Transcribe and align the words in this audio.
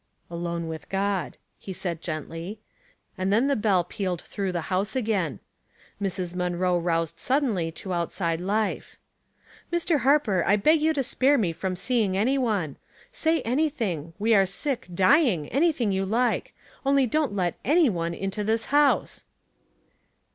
"Alone 0.31 0.67
with 0.67 0.89
God," 0.89 1.37
he 1.59 1.71
said, 1.71 2.01
gently; 2.01 2.59
and 3.19 3.31
then 3.31 3.45
the 3.45 3.55
bell 3.55 3.83
pealed 3.83 4.19
through 4.21 4.51
the 4.51 4.61
house 4.73 4.95
again. 4.95 5.39
Mrs. 6.01 6.33
Munroe 6.33 6.79
roused 6.79 7.19
suddenly 7.19 7.71
to 7.73 7.93
outside 7.93 8.41
life." 8.41 8.95
Mr. 9.71 9.99
Harper, 9.99 10.43
I 10.47 10.55
beg 10.55 10.81
you 10.81 10.91
to 10.93 11.03
spare 11.03 11.37
me 11.37 11.53
from 11.53 11.75
seeing 11.75 12.17
any 12.17 12.39
one. 12.39 12.77
Say 13.11 13.41
anything— 13.43 14.13
we 14.17 14.33
are 14.33 14.47
sick, 14.47 14.87
dying, 14.91 15.47
anything 15.49 15.91
you 15.91 16.03
like; 16.03 16.55
only 16.83 17.05
don't 17.05 17.35
let 17.35 17.59
ani/ 17.63 17.87
one 17.87 18.15
into 18.15 18.43
this 18.43 18.65
house." 18.73 19.23